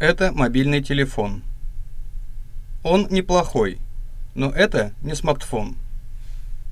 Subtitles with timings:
[0.00, 1.42] Это мобильный телефон.
[2.84, 3.78] Он неплохой,
[4.36, 5.76] но это не смартфон.